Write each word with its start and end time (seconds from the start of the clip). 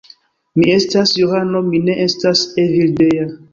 Mi 0.61 0.71
estas 0.75 1.13
Johano, 1.19 1.63
mi 1.69 1.83
ne 1.91 1.99
estas 2.09 2.45
Evildea. 2.67 3.31